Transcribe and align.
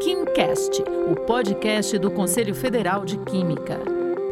KimCast, 0.00 0.82
o 1.10 1.14
podcast 1.14 1.98
do 1.98 2.10
Conselho 2.10 2.54
Federal 2.54 3.04
de 3.04 3.16
Química. 3.18 3.78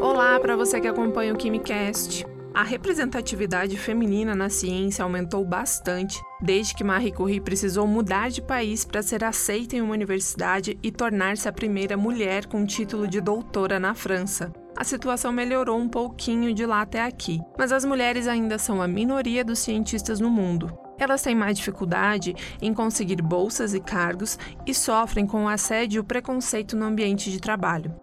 Olá 0.01 0.41
para 0.41 0.57
você 0.57 0.81
que 0.81 0.89
acompanha 0.89 1.33
o 1.33 1.37
KimCast. 1.37 2.27
A 2.55 2.65
representatividade 2.65 3.77
feminina 3.77 4.35
na 4.35 4.49
ciência 4.49 5.05
aumentou 5.05 5.45
bastante 5.45 6.21
desde 6.41 6.75
que 6.75 6.83
Marie 6.83 7.13
Curie 7.13 7.41
precisou 7.41 7.87
mudar 7.87 8.31
de 8.31 8.43
país 8.43 8.85
para 8.85 9.03
ser 9.03 9.23
aceita 9.23 9.77
em 9.77 9.83
uma 9.83 9.95
universidade 9.95 10.77
e 10.83 10.91
tornar-se 10.91 11.49
a 11.49 11.53
primeira 11.53 11.97
mulher 11.97 12.47
com 12.47 12.67
título 12.67 13.07
de 13.07 13.21
doutora 13.21 13.79
na 13.79 13.95
França. 13.95 14.53
A 14.77 14.83
situação 14.85 15.33
melhorou 15.33 15.79
um 15.79 15.89
pouquinho 15.89 16.53
de 16.53 16.67
lá 16.67 16.83
até 16.83 17.03
aqui, 17.05 17.41
mas 17.57 17.71
as 17.71 17.85
mulheres 17.85 18.27
ainda 18.27 18.59
são 18.59 18.83
a 18.83 18.89
minoria 18.89 19.45
dos 19.45 19.59
cientistas 19.59 20.19
no 20.19 20.31
mundo. 20.31 20.88
Elas 20.99 21.23
têm 21.23 21.35
mais 21.35 21.57
dificuldade 21.57 22.35
em 22.61 22.75
conseguir 22.75 23.23
bolsas 23.23 23.73
e 23.73 23.81
cargos 23.81 24.39
e 24.67 24.75
sofrem 24.75 25.27
com 25.27 25.45
o 25.45 25.49
assédio 25.49 25.99
e 25.99 26.01
o 26.01 26.05
preconceito 26.05 26.77
no 26.77 26.85
ambiente 26.85 27.31
de 27.31 27.41
trabalho. 27.41 27.95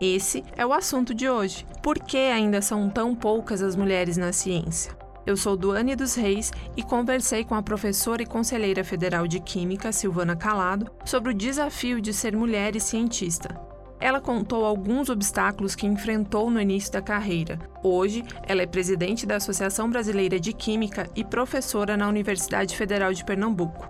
Esse 0.00 0.44
é 0.56 0.64
o 0.64 0.72
assunto 0.72 1.14
de 1.14 1.28
hoje. 1.28 1.66
Por 1.82 1.98
que 1.98 2.16
ainda 2.16 2.60
são 2.60 2.88
tão 2.90 3.14
poucas 3.14 3.62
as 3.62 3.76
mulheres 3.76 4.16
na 4.16 4.32
ciência? 4.32 4.92
Eu 5.26 5.36
sou 5.36 5.56
Duane 5.56 5.96
dos 5.96 6.14
Reis 6.14 6.52
e 6.76 6.82
conversei 6.82 7.44
com 7.44 7.54
a 7.54 7.62
professora 7.62 8.22
e 8.22 8.26
conselheira 8.26 8.84
federal 8.84 9.26
de 9.26 9.40
Química, 9.40 9.90
Silvana 9.90 10.36
Calado, 10.36 10.90
sobre 11.04 11.30
o 11.30 11.34
desafio 11.34 12.00
de 12.00 12.12
ser 12.12 12.36
mulher 12.36 12.76
e 12.76 12.80
cientista. 12.80 13.73
Ela 14.00 14.20
contou 14.20 14.64
alguns 14.64 15.08
obstáculos 15.08 15.74
que 15.74 15.86
enfrentou 15.86 16.50
no 16.50 16.60
início 16.60 16.92
da 16.92 17.00
carreira. 17.00 17.58
Hoje, 17.82 18.22
ela 18.46 18.62
é 18.62 18.66
presidente 18.66 19.26
da 19.26 19.36
Associação 19.36 19.88
Brasileira 19.88 20.38
de 20.38 20.52
Química 20.52 21.08
e 21.16 21.24
professora 21.24 21.96
na 21.96 22.08
Universidade 22.08 22.76
Federal 22.76 23.12
de 23.12 23.24
Pernambuco. 23.24 23.88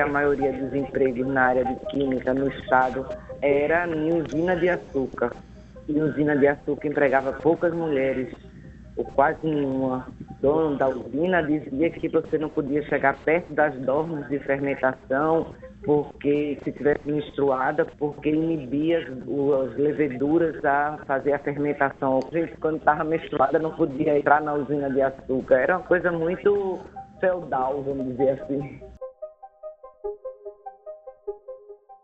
A 0.00 0.06
maioria 0.06 0.50
dos 0.54 0.74
empregos 0.74 1.26
na 1.26 1.48
área 1.48 1.64
de 1.66 1.74
química 1.86 2.32
no 2.32 2.48
estado 2.48 3.06
era 3.42 3.86
em 3.86 4.22
usina 4.22 4.56
de 4.56 4.70
açúcar. 4.70 5.32
E 5.86 6.00
usina 6.00 6.34
de 6.34 6.46
açúcar 6.46 6.88
empregava 6.88 7.34
poucas 7.34 7.74
mulheres, 7.74 8.32
ou 8.96 9.04
quase 9.04 9.46
nenhuma. 9.46 10.08
Dono 10.42 10.76
da 10.76 10.88
usina 10.88 11.40
dizia 11.40 11.88
que 11.88 12.08
você 12.08 12.36
não 12.36 12.48
podia 12.48 12.82
chegar 12.88 13.16
perto 13.24 13.54
das 13.54 13.74
dormes 13.82 14.28
de 14.28 14.40
fermentação 14.40 15.54
porque 15.84 16.58
se 16.62 16.72
tivesse 16.72 17.08
menstruada, 17.08 17.84
porque 17.98 18.30
inibia 18.30 18.98
as 18.98 19.76
leveduras 19.76 20.64
a 20.64 20.98
fazer 21.06 21.32
a 21.32 21.38
fermentação. 21.38 22.20
Gente, 22.32 22.56
quando 22.56 22.78
estava 22.78 23.04
menstruada, 23.04 23.58
não 23.58 23.70
podia 23.70 24.18
entrar 24.18 24.40
na 24.42 24.54
usina 24.54 24.90
de 24.90 25.00
açúcar. 25.00 25.56
Era 25.56 25.78
uma 25.78 25.86
coisa 25.86 26.10
muito 26.10 26.80
feudal, 27.20 27.82
vamos 27.82 28.06
dizer 28.08 28.40
assim. 28.40 28.80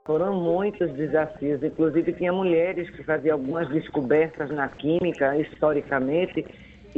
Foram 0.04 0.34
muitos 0.40 0.90
desafios, 0.94 1.62
inclusive 1.62 2.12
tinha 2.14 2.32
mulheres 2.32 2.88
que 2.90 3.02
faziam 3.04 3.36
algumas 3.36 3.68
descobertas 3.68 4.48
na 4.50 4.68
química, 4.68 5.36
historicamente, 5.36 6.46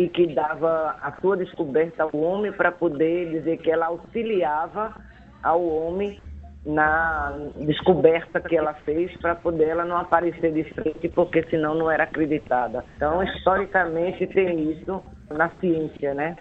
e 0.00 0.08
que 0.08 0.28
dava 0.28 0.96
a 1.02 1.12
sua 1.20 1.36
descoberta 1.36 2.04
ao 2.04 2.16
homem 2.16 2.50
para 2.50 2.72
poder 2.72 3.28
dizer 3.32 3.58
que 3.58 3.70
ela 3.70 3.86
auxiliava 3.86 4.94
ao 5.42 5.62
homem 5.62 6.18
na 6.64 7.36
descoberta 7.66 8.40
que 8.40 8.56
ela 8.56 8.72
fez 8.86 9.14
para 9.18 9.34
poder 9.34 9.68
ela 9.68 9.84
não 9.84 9.98
aparecer 9.98 10.54
de 10.54 10.64
frente, 10.72 11.06
porque 11.10 11.42
senão 11.50 11.74
não 11.74 11.90
era 11.90 12.04
acreditada. 12.04 12.82
Então, 12.96 13.22
historicamente, 13.22 14.26
tem 14.28 14.72
isso 14.72 15.02
na 15.28 15.50
ciência, 15.60 16.14
né? 16.14 16.34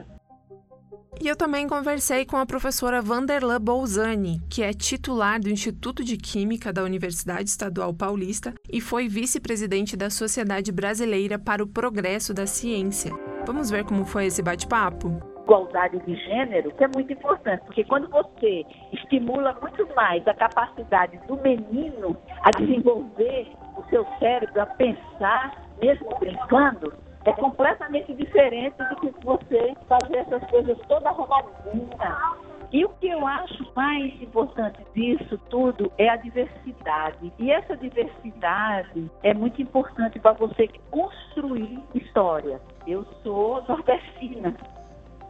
E 1.22 1.28
eu 1.28 1.36
também 1.36 1.68
conversei 1.68 2.26
com 2.26 2.38
a 2.38 2.46
professora 2.46 3.02
Vanderlan 3.02 3.60
Bolzani, 3.60 4.40
que 4.50 4.64
é 4.64 4.72
titular 4.72 5.38
do 5.38 5.50
Instituto 5.50 6.02
de 6.02 6.16
Química 6.16 6.72
da 6.72 6.82
Universidade 6.82 7.50
Estadual 7.50 7.94
Paulista 7.94 8.54
e 8.72 8.80
foi 8.80 9.10
vice-presidente 9.10 9.98
da 9.98 10.10
Sociedade 10.10 10.72
Brasileira 10.72 11.38
para 11.38 11.62
o 11.62 11.68
Progresso 11.68 12.34
da 12.34 12.48
Ciência. 12.48 13.12
Vamos 13.50 13.72
ver 13.72 13.84
como 13.84 14.06
foi 14.06 14.28
esse 14.28 14.44
bate-papo? 14.44 15.10
igualdade 15.44 15.98
de 16.06 16.16
gênero, 16.16 16.72
que 16.74 16.84
é 16.84 16.88
muito 16.88 17.12
importante, 17.12 17.66
porque 17.66 17.84
quando 17.84 18.08
você 18.10 18.64
estimula 18.94 19.58
muito 19.60 19.88
mais 19.96 20.28
a 20.28 20.34
capacidade 20.36 21.18
do 21.28 21.36
menino 21.38 22.16
a 22.44 22.52
desenvolver 22.52 23.52
o 23.76 23.84
seu 23.90 24.06
cérebro, 24.20 24.62
a 24.62 24.68
pensar, 24.68 25.66
mesmo 25.82 26.08
brincando, 26.20 26.94
é 27.26 27.34
completamente 27.34 28.14
diferente 28.14 28.78
do 28.78 28.96
que 28.98 29.26
você 29.26 29.74
fazer 29.88 30.18
essas 30.18 30.48
coisas 30.52 30.78
toda 30.88 31.10
arrumadinha. 31.10 32.49
E 32.72 32.86
o 32.86 32.90
que 32.90 33.08
eu 33.08 33.26
acho 33.26 33.66
mais 33.76 34.22
importante 34.22 34.80
disso 34.94 35.40
tudo 35.50 35.92
é 35.98 36.08
a 36.08 36.16
diversidade. 36.16 37.34
E 37.40 37.52
essa 37.52 37.76
diversidade 37.76 39.10
é 39.24 39.34
muito 39.34 39.62
importante 39.62 40.20
para 40.20 40.34
você 40.34 40.70
construir 40.92 41.80
história. 41.96 42.62
Eu 42.86 43.06
sou 43.24 43.64
nordestina, 43.68 44.56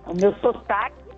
o 0.05 0.13
meu 0.13 0.33
sotaque. 0.35 1.09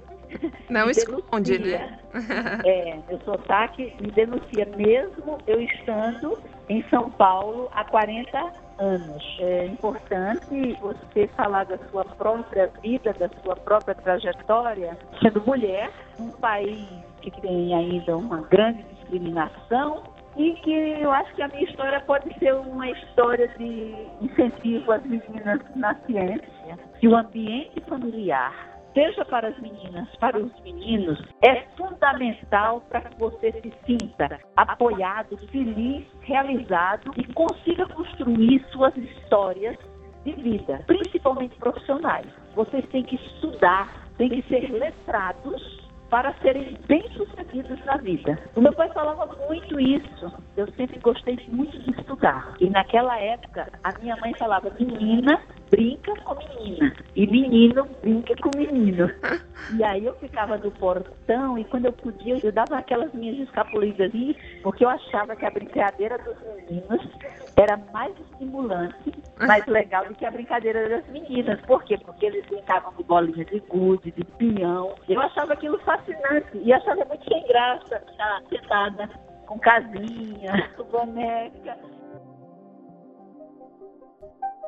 Não 0.70 0.90
esconde, 0.90 1.59
né? 1.59 2.00
é, 2.66 3.00
meu 3.08 3.20
sotaque 3.22 3.94
me 4.00 4.12
denuncia, 4.12 4.66
mesmo 4.78 5.40
eu 5.48 5.59
estando 5.59 6.38
em 6.70 6.84
São 6.90 7.09
Paulo 7.09 7.68
há 7.74 7.84
40 7.84 8.71
anos. 8.81 9.38
É 9.40 9.66
importante 9.68 10.78
você 10.81 11.28
falar 11.36 11.66
da 11.66 11.78
sua 11.90 12.03
própria 12.03 12.68
vida, 12.81 13.14
da 13.14 13.30
sua 13.44 13.56
própria 13.56 13.96
trajetória, 13.96 14.97
sendo 15.22 15.42
mulher, 15.46 15.92
um 16.19 16.31
país 16.31 16.88
que 17.22 17.31
tem 17.40 17.74
ainda 17.74 18.18
uma 18.18 18.41
grande 18.41 18.84
discriminação 18.84 20.03
e 20.36 20.53
que 20.53 20.72
eu 20.72 21.12
acho 21.12 21.34
que 21.36 21.41
a 21.41 21.47
minha 21.50 21.64
história 21.64 22.00
pode 22.02 22.34
ser 22.40 22.53
uma 22.53 22.90
história 22.90 23.47
de 23.50 23.96
incentivo 24.22 24.91
às 24.91 25.03
meninas 25.03 25.59
na 25.75 25.94
ciência. 26.06 26.80
Que 27.00 27.08
o 27.08 27.16
ambiente 27.16 27.81
familiar 27.81 28.71
seja 28.94 29.25
para 29.25 29.50
as 29.50 29.59
meninas, 29.59 30.07
para 30.18 30.38
os 30.38 30.52
meninos, 30.62 31.22
é 31.41 31.62
fundamental 31.78 32.81
para 32.90 33.02
que 33.02 33.19
você 33.19 33.52
se 33.52 33.74
sinta 33.85 34.40
apoiado, 34.56 35.38
feliz, 35.47 36.06
realizado 36.22 37.12
e 37.18 37.34
consiga 37.34 37.85
construir 37.88 38.63
suas 38.72 38.96
histórias 38.97 39.78
de 40.24 40.34
vida, 40.34 40.84
principalmente 40.85 41.56
profissionais. 41.57 42.28
Vocês 42.56 42.85
têm 42.90 43.03
que 43.03 43.16
estudar, 43.16 44.07
têm 44.18 44.29
que 44.29 44.41
ser 44.47 44.72
letrados 44.72 45.81
para 46.12 46.34
serem 46.41 46.78
bem-sucedidos 46.88 47.84
na 47.85 47.96
vida. 47.97 48.38
O 48.56 48.62
meu 48.62 48.73
pai 48.73 48.90
falava 48.90 49.25
muito 49.47 49.79
isso. 49.79 50.31
Eu 50.58 50.69
sempre 50.73 51.00
gostei 51.00 51.40
muito 51.47 51.79
de 51.79 51.91
estudar. 51.91 52.53
E 52.59 52.69
naquela 52.69 53.18
época, 53.18 53.72
a 53.81 53.97
minha 54.00 54.18
mãe 54.18 54.34
falava: 54.38 54.69
menina, 54.78 55.41
brinca 55.72 56.14
com 56.24 56.36
menina. 56.36 56.94
E 57.16 57.26
menino, 57.26 57.88
brinca 58.02 58.36
com 58.36 58.52
menino. 58.56 59.09
E 59.78 59.84
aí 59.84 60.06
eu 60.06 60.16
ficava 60.16 60.58
no 60.58 60.72
portão 60.72 61.58
e 61.58 61.64
quando 61.66 61.86
eu 61.86 61.94
podia, 61.94 62.36
eu 62.44 62.52
dava 62.52 62.80
aquelas 62.80 63.14
minhas 63.14 63.38
escapulidas 63.48 64.09
ali, 64.09 64.36
porque 64.64 64.84
eu 64.84 64.90
achava 64.90 65.36
que 65.36 65.46
a 65.46 65.52
brincadeira 65.52 66.18
dos 66.18 66.36
meninos 66.42 67.08
era 67.56 67.78
mais 67.94 68.12
estimulante, 68.20 69.14
mais 69.40 69.66
legal 69.68 70.06
do 70.08 70.16
que 70.16 70.26
a 70.26 70.32
brincadeira 70.32 70.90
das 70.90 71.08
meninas. 71.09 71.62
Por 71.62 71.84
quê? 71.84 71.98
Porque 72.03 72.26
eles 72.26 72.44
brincavam 72.48 72.92
de 72.98 73.03
bolinha 73.03 73.46
de 73.46 73.59
gude, 73.59 74.12
de 74.12 74.26
pinhão. 74.26 74.96
Eu 75.08 75.22
achava 75.22 75.53
aquilo 75.53 75.80
fascinante 75.80 76.58
e 76.58 76.74
achava 76.74 77.06
muito 77.06 77.24
sem 77.24 77.48
graça 77.48 78.00
ficar 78.00 78.42
sentada 78.50 79.09
com 79.46 79.59
casinha, 79.59 80.70
com 80.76 80.84
boneca. 80.86 81.78